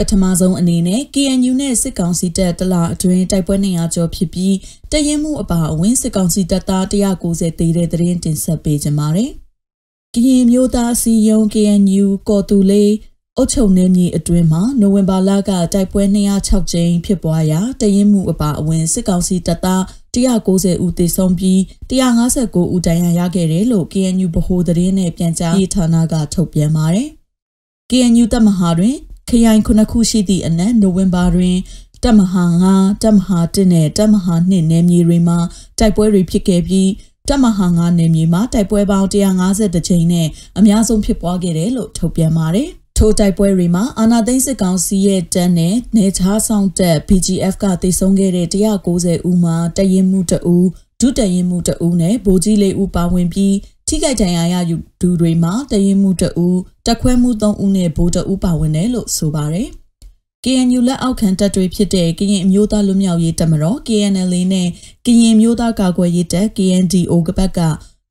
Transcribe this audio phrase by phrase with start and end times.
[0.00, 4.56] ပထမဆုံးအနေနဲ့ KNU နဲ့စစ်ကောင်စီတပ်တလအတွင်းတိုက်ပွဲ200ကျော်ဖြစ်ပြီး
[4.92, 9.30] တရင်မှုအပါအဝင်စစ်ကောင်စီတပ်သား190တေးတဲ့သတင်းတင်ဆက်ပေးကြပါမယ်။
[10.14, 12.92] ကရင်မျိုးသားစီယုံ KNU ကော်တူလေး
[13.36, 16.02] အုတ်ချုံနေမြေအတွင်းမှာနိုဝင်ဘာလကတိုက်ပွဲ
[16.36, 19.82] 206ကြိမ်ဖြစ်ပွားရာတရင်မှုအပါအဝင်စစ်ကောင်စီတပ်သား
[20.14, 21.58] 190ဦးသေဆုံးပြီး
[21.90, 27.08] 159ဦးဒဏ်ရာရခဲ့တယ်လို့ KNU ဗဟိုသတင်းနဲ့ပြန်ကြားရေးဌာနကထုတ်ပြန်ပါတယ်။
[27.90, 28.96] KNU တပ်မဟာတွင်
[29.30, 31.58] ခရိုင်ခုနှစ်ခုရှိသည့်အနက်နိုဝင်ဘာတွင်
[32.04, 35.38] တပ်မဟာ9တပ်မဟာ1နဲ့တပ်မဟာ2နယ်မြေတွေမှာ
[35.78, 36.90] တိုက်ပွဲတွေဖြစ်ခဲ့ပြီး
[37.28, 42.68] တပ်မဟာ9နယ်မြေမှာတိုက်ပွဲပေါင်း150ကြိမ်နဲ့အများဆုံးဖြစ်ပွားခဲ့တယ်လို့ထုတ်ပြန်ပါတယ်။
[42.98, 50.68] ထိုတိုက်ပွဲတွေမှာအာနာသိန်းစစ်ကောင်စီရဲ့တပ်နဲ့နေချားဆောင်တပ် BGF ကတိုက်ဆုံခဲ့တဲ့190ဦးမှာတရင်မှုတဦး
[51.00, 53.54] ဒုတရင်မှုတဦးနဲ့ဗိုလ်ကြီးလေးဦးပါဝင်ပြီး
[53.92, 59.68] ထိခိုက်ဒဏ်ရာရယူသူတွေမှာတရင်မှုတဦးတက်ခွဲမှု3ဦးနဲ့ဗိုလ်တဦးပါဝင်တယ်လို့ဆိုပါတယ်။
[60.44, 64.68] KNU လက်အောက်ခံတပ်တွေဖြစ်တဲ့ကရင်အမျိုးသားလူမျိုးရေးတပ်မတော် KNL နဲ့
[65.06, 67.60] ကရင်မျိုးသားကာကွယ်ရေးတပ် KNDO ကပတ်က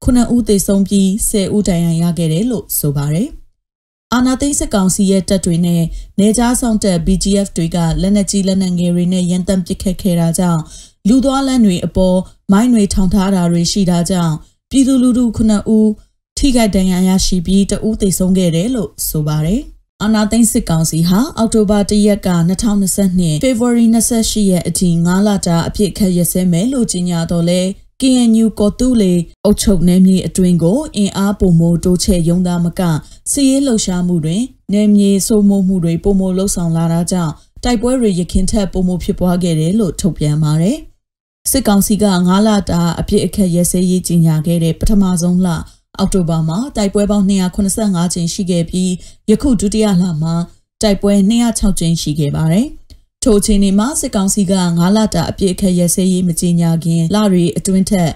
[0.04, 3.30] 9ဦးသေဆုံးပြီး10ဦးဒဏ်ရာရခဲ့တယ်လို့ဆိုပါတယ်။
[4.14, 5.84] အာနာသိန်းစစ်ကောင်စီရဲ့တပ်တွေနဲ့
[6.20, 10.62] နေကြားဆောင်တပ် BGF တွေကလက်နက်ကြီးလက်နက်ငယ်တွေနဲ့ရန်တမ်းပစ်ခတ်ခဲ့တာကြောင့်
[11.08, 12.18] လူသွားလမ်းတွေအပေါ်
[12.52, 14.36] မိုင်းတွေထောင်ထားတာတွေရှိတာကြောင့်
[14.72, 15.90] ပြည်သူလူထု9ဦး
[16.38, 19.62] ထိခိုက်ဒဏ်ရာရရှိပြီးတဦးသေဆုံးခဲ့တယ်လို့ဆိုပါတယ်။
[20.04, 22.30] အာနာသိန်းစစ်ကောင်စီဟာအောက်တိုဘာ၁ရက်က
[22.90, 27.62] 2022 February 28ရက်အထိ9လတာအပြစ်ခတ်ရစဲမယ်လို့ကြေညာတော့လဲ
[28.02, 29.14] KNU ကော်တူလေ
[29.46, 32.82] အုတ်ချုပ်နယ်မြေအတွင်းကိုအင်အားပုံမိုတိုးချဲ့ရုံသားမက
[33.32, 34.42] စီးရဲလှုပ်ရှားမှုတွင်
[34.74, 40.78] နယ်မြေစိုးမိုးမှုတွေပုံမိုလှုပ်ဆောင်လာတာကြောင့်တိုက်ပွဲတွေရခင်ထက်ပုံမိုဖြစ်ပွားခဲ့တယ်လို့ထုတ်ပြန်ပါတယ်။
[41.52, 45.48] စစ်ကောင်စီက9လတာအပြစ်အခက်ရဲစဲရေးကြီးညာခဲ့တဲ့ပထမဆုံးလ
[45.98, 48.92] အောက်တိုဘာမှာတိုက်ပွဲပေါင်း285ကြိမ်ရှိခဲ့ပြီး
[49.30, 50.36] ယခုဒုတိယလမှာ
[50.82, 52.68] တိုက်ပွဲ206ကြိမ်ရှိခဲ့ပါတယ်။
[53.24, 58.12] ထိုချိန်ဒီမှာစစ်ကောင်စီက9လတာအပြစ်အခက်ရဲစဲရေးမကြေညာခင်လရီအတွင်းထက်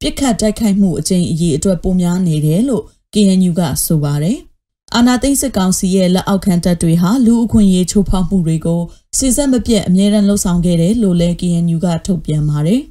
[0.00, 2.84] ပြစ်ခတ်တိုက်ခိုက်မှုအကြိမ်အကြီးအတွက်ပိုများနေတယ်လို့
[3.14, 4.38] KNU ကဆိုပါတယ်။
[4.96, 8.82] အာနာသိန်းစစ်ကောင်စီရဲ့လက်အောက်ခံတပ်တွေဟာလူအခွင့်အရေးချိုးဖောက်မှုတွေကို
[9.18, 12.80] စစ်စက်မပြတ်အမြဲတမ်းလှုံ့ဆော်ခဲ့တယ်လို့လည်း KNU ကထုတ်ပြန်ပါတယ်။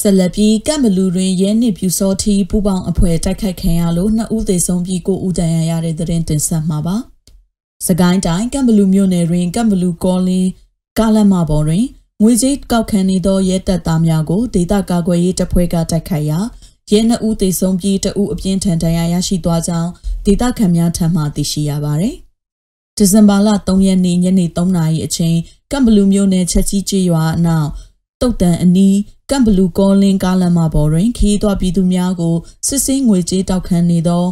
[0.00, 6.96] ဆက်လက်ပြီးကမ်ဘလူတွင်ရဲနစ်ပြူစောထီပူပေါင်းအဖွဲ့တိုက်ခိုက်ခံရလို့နှစ်ဦးသေဆုံးပြီးကိုဦးတန်ရရတဲ့တဲ့တင်ဆက်မှာပါ။
[7.86, 10.50] စကိုင်းတိုင်းကမ်ဘလူမြို့နယ်တွင်ကမ်ဘလူကောလင်း
[10.98, 11.84] ကားလမ်းမပေါ်တွင်
[12.22, 16.38] ငွေကြေးကောက်ခံနေသောရဲတပ်သားများကိုဒေသကာကွယ်ရေးတပ်ဖွဲ့ကတိုက်ခိုက်ရာ
[16.90, 19.90] ရဲနှစ်ဦးသေဆုံးပြီးတဦးအပြင်းထန်ဒဏ်ရာရရှိသွားကြောင်း
[20.26, 22.16] ဒေသခံများထံမှသိရှိရပါသည်။
[22.96, 25.36] ဒီဇင်ဘာလ3ရက်နေ့ညနေ3နာရီအချိန်
[25.70, 27.68] ကမ်ဘလူမြို့နယ်ချက်ကြီးကျေးရွာအနောက်
[28.20, 28.98] တုတ်တန်အနီး
[29.30, 32.34] ကမ်ဘလူကောလင်းကားလမ်းမပေါ်တွင်ခီးသွွားပြည်သူများကို
[32.66, 34.24] စစ်စင်းငွေကြေးတောက်ခံနေသော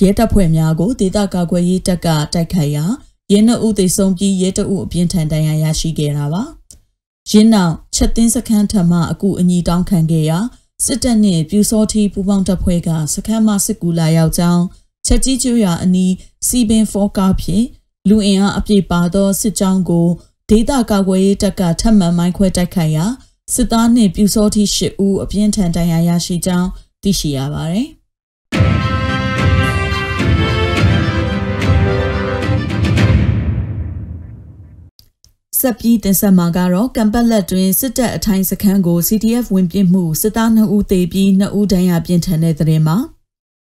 [0.00, 2.84] ရဲတပ်ဖွဲ့များကိုဒေသကာကွယ်ရေးတပ်ကတိုက်ခိုက်ရာ
[3.32, 6.44] ရဲနှုတ်သေဆုံးပြီးရဲတအုပ်အပြင်းထန်ဒဏ်ရာရရှိခဲ့တာပါ။
[7.30, 10.38] ရင်းနောက်ချက်တင်းစခန်းထံမှအကူအညီတောင်းခံခဲ့ရာ
[10.84, 14.64] စစ်တပ်နှင့်ပြူစောထီပူပေါင်းတပ်ဖွဲ့ကစခန်းမှစစ်ကူလာရောက်ကြောင်း
[15.06, 16.12] ချက်ကြီးကျွရအနီး
[16.46, 17.64] စီပင်ဖောကားဖြင့်
[18.08, 20.08] လူအင်အားအပြည့်ပါသောစစ်ကြောင်းကို
[20.50, 23.06] ဒေသကာကွယ်ရေးတပ်ကထပ်မံမိုင်းခွဲတိုက်ခိုက်ရာ
[23.54, 26.68] စစ်သားနှင့်ပြူစောတိ၈ဦးအပြင်းထန်ဒဏ်ရာရရှိကြောင်း
[27.02, 27.88] သိရှိရပါတယ်။
[35.60, 42.96] ဆက်ပြီးတင်ဆက်မှာကတော့ကံပတ်လက်တွင်စစ်တပ်အထိုင်စခန်းကို CTF ဝင်ပြစ်မှုစစ်သား2ဦးသေပြီး2ဦးဒဏ်ရာပြင်းထန်တဲ့တဲ့မှာ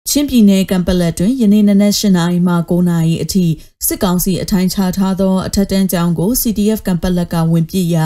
[0.09, 3.45] ချင်းပြည်နယ်ကံပလက်တွင်ယနေ့နနက်၈နာရီမှ9နာရီအထိ
[3.87, 8.05] စစ်ကောင်စီအထိုင်ချထားသောအထက်တန်းကျောင်းကို CTF ကံပလက်ကဝင်ပြစ်ရာ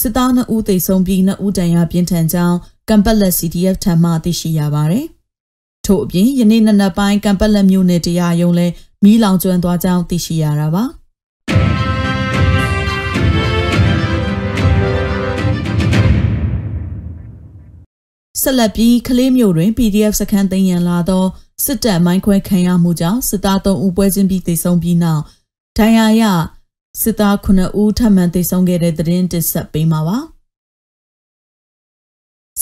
[0.00, 2.56] စစ်သား2ဦးသေဆုံးပြီး2ဦးဒဏ်ရာပြင်းထန်ကြောင်း
[2.88, 5.06] ကံပက်လက် CDF ထံမှသိရှိရပါတယ်။
[5.86, 8.66] ထို့အပြင်ယနေ့နနက်ပိုင်းကံပက်လက်မြို့နယ်တရားရုံးလဲ
[9.04, 10.84] မီးလောင်ကျွမ်းသွားကြောင်းသိရှိရတာပါ။
[18.42, 21.24] ဆက်လက်ပြီးကလေးမျိုးတွင် PDF စခန်းသိမ်းရန်လာသော
[21.64, 25.22] စစ်တပ်မိုင်းခွဲခံရမှုကြောင့်စစ်သား3ဦးပွဲချင်းပြီးသေဆုံးပြီးနောက်
[25.78, 26.22] ဒဏ်ရာရ
[27.02, 30.18] စစ်သား9ဦးထပ်မံသေဆုံးခဲ့တဲ့သတင်းတင်ဆက်ပေးမှာပါ။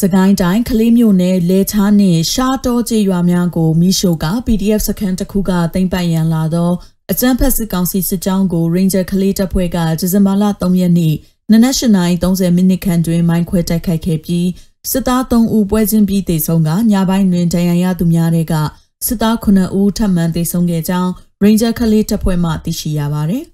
[0.00, 6.70] စကိုင်းတိုင်းကလေးမြို့နယ်လဲချားနှင့်ရှားတောကျေးရွာများကိုမိရှို့က PDF စခန်းတစ်ခုကတင်ပိုက်ရန်လာသော
[7.10, 11.14] အကြမ်းဖက်စစ်ကောင်စီစစ်ကြောင်းကို Ranger ကလေးတပ်ဖွဲ့ကဒီဇင်ဘာလ3ရက်နေ့
[11.52, 14.46] နနက်8:30မိနစ်ခန့်တွင်မိုင်းခွဲတိုက်ခိုက်ခဲ့ပြီး
[14.90, 18.54] စစ်သား3ဦးပွဲချင်းပြီးတေဆုံးကညပိုင်းတွင်ဒဏ်ရာရသူများတဲ့က
[19.06, 21.10] စစ်သား9ဦးထပ်မံတေဆုံးခဲ့ကြောင်း
[21.42, 23.44] Ranger ကလေးတပ်ဖွဲ့မှသိရှိရပါသည်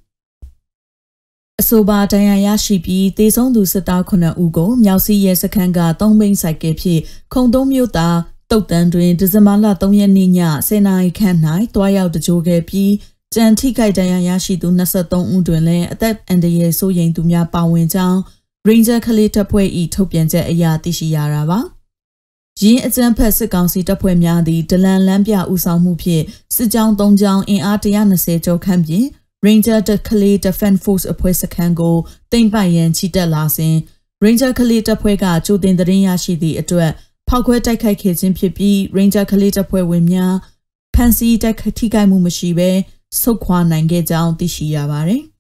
[1.60, 7.02] အဆိုပါဒဏ်ရာရရှိပြီးတေဆုံးသူစစ်သား9ဦးကိုမြောက်စီရဲစခန်းက3ဘိန်းဆိုင်ကယ်ဖြင့်
[7.32, 8.18] ခုံသုံးမြို့သား
[8.50, 10.30] တုတ်တန်တွင်ဒီဇင်ဘာလ3ရက်နေ့ည
[10.68, 11.36] 10:00နာရီခန့်၌
[11.74, 12.92] တွားရောက်တကြိုခဲ့ပြီး
[13.34, 18.20] ကြံထိခိုက်ဒဏ်ရာရရှိသူ23ဦးတွင်လည်းအသက်အန္တရာယ်ဆိုးရိမ်သူများပါဝင်ကြောင်း
[18.68, 21.58] Ranger ကလေးတပ်ဖွဲ့၏ထုတ်ပြန်ချက်အရသိရှိရတာပါ။
[22.60, 26.24] ရင်းအကြမ်းဖက်စစ်ကောင်စီတပ်ဖွဲ့များသည်ဒလန်လန်းပြဦးဆောင်မှုဖြင့်
[26.54, 29.06] စစ်ကြောင်း၃ကြောင်းအင်အား120ကျော်ခန့်ဖြင့်
[29.46, 31.96] Ranger တကလေး Defense Force အဖွဲ့စခန်းကို
[32.32, 33.76] တင်ပိုက်ရန်ချီတက်လာစဉ်
[34.24, 36.90] Ranger ကလေးတပ်ဖွဲ့ကကြိုတင်သတင်းရရှိသည့်အတွက်
[37.28, 40.34] ဖောက်ခွဲတိုက်ခိုက်ခဲ့ခြင်းဖြစ်ပြီး Ranger ကလေးတပ်ဖွဲ့ဝင်များ
[40.94, 42.70] ဖန်စီတိုက်ထိခိုက်မှုမရှိဘဲ
[43.20, 45.22] ဆုတ်ခွာနိုင်ခဲ့ကြောင်းသိရှိရပါတယ်။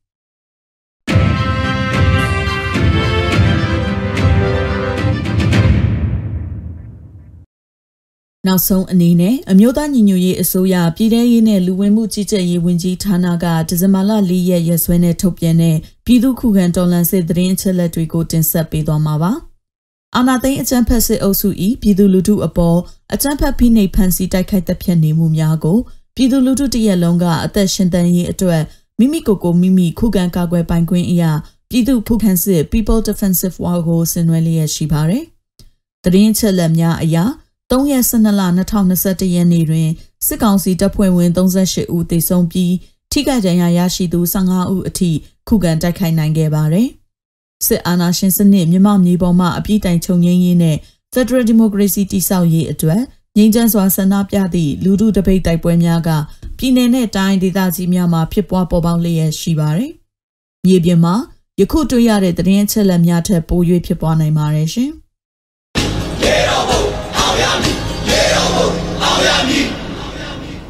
[8.48, 19.32] နောက်ဆုံးအနေနဲ့အမျိုးသားညီညွတ်ရေးအစိုးရပြည်ထရေးနဲ့လူဝင်မှုကြီးကြပ်ရေးဝန်ကြီးဌာနကဒီဇင်ဘာလ၄ရက်ရက်စွဲနဲ့ထုတ်ပြန်တဲ့ပြည်သူ့ခုခံတော်လှန်စစ်သတင်းအချက်အလက်တွေကိုတင်ဆက်ပေးသွားမှာပါ။
[20.16, 21.48] အာနာသိန်းအကြမ်းဖက်စစ်အုပ်စု၏
[21.82, 22.78] ပြည်သူလူထုအပေါ်
[23.14, 25.78] အကြမ်းဖက်ဖိနှိပ်ဖန်ဆီးတိုက်ခိုက်တပ်ဖြတ်နေမှုများကို
[26.16, 28.62] ပြည်သူလူထုတရက်လုံးကအသက်ရှင်တန်ရေးအတွက်
[28.98, 31.32] မိမိကိုယ်ကိုမိမိခုခံကာကွယ်ပိုင်ခွင့်အရာ
[31.70, 35.24] ပြည်သူခုခံစစ် People Defensive War ကိုဆင်နွှဲလျက်ရှိပါတယ်။
[36.04, 37.24] တရင်ချက်လက်များအရာ
[37.72, 39.88] 3ရက်12လ2021ရက်နေ့တွင်
[40.26, 42.74] စစ်ကောင်စီတပ်ဖွဲ့ဝင်38ဦးသေဆုံးပြီး
[43.12, 45.10] ထိခိုက်ဒဏ်ရာရရှိသူ15ဦးအထိ
[45.48, 46.88] ခုခံတိုက်ခိုက်နိုင်ခဲ့ပါတယ်။
[47.66, 50.76] စစ်အာဏာရှင်စနစ်မြမမြေပေါ်မှအပြည့်တိုင်ချုပ်ငြိမ်းရေးနဲ့
[51.14, 53.00] Federal Democracy တည်ဆောက်ရေးအတွက်
[53.36, 56.10] ငြိမ်းချမ်းစွာဆန္ဒပြသည့်လူထုတပိတ်တိုက်ပွဲများက
[56.58, 59.92] ပြည်내နဲ့တိုင်းဒေသကြီးများမှာဖြစ်ပွားပေါ်ပေါက်လျက်ရှိပါတယ်။
[60.66, 61.14] မြေပြင်မှာ
[61.60, 65.01] ယခုတွေ့ရတဲ့သတင်းချက်လက်များထက်ပို၍ဖြစ်ပွားနိုင်ပါတယ်ရှင်။ရေတော်ဘုံ
[67.32, 67.76] အောင်ရမည်
[68.08, 68.68] ရေတော်ဘုံ
[69.02, 69.81] အောင်ရမည်